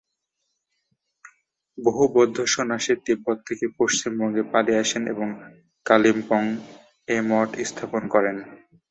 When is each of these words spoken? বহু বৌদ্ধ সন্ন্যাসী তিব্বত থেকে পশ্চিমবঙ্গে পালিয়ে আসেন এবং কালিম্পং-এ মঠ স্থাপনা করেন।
বহু 1.77 2.03
বৌদ্ধ 2.15 2.37
সন্ন্যাসী 2.53 2.93
তিব্বত 3.05 3.37
থেকে 3.47 3.65
পশ্চিমবঙ্গে 3.79 4.43
পালিয়ে 4.51 4.81
আসেন 4.83 5.03
এবং 5.07 5.27
কালিম্পং-এ 5.85 7.17
মঠ 7.29 7.49
স্থাপনা 7.69 8.07
করেন। 8.13 8.37